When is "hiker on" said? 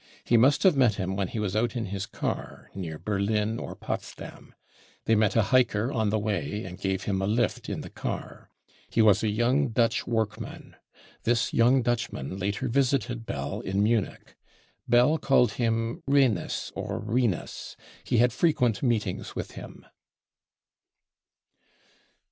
5.43-6.09